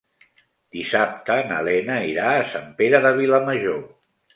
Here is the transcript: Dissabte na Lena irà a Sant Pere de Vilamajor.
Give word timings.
Dissabte 0.77 1.37
na 1.51 1.61
Lena 1.69 2.01
irà 2.15 2.27
a 2.41 2.51
Sant 2.57 2.77
Pere 2.83 3.07
de 3.09 3.17
Vilamajor. 3.23 3.83